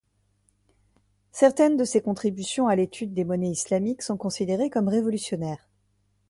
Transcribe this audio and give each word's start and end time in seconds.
Certaines 1.31 1.77
de 1.77 1.83
ses 1.85 2.01
contributions 2.01 2.67
à 2.67 2.75
l'étude 2.75 3.13
des 3.13 3.23
monnaies 3.23 3.51
islamiques 3.51 4.01
sont 4.01 4.17
considérées 4.17 4.71
comme 4.71 4.87
révolutionnaires. 4.87 5.69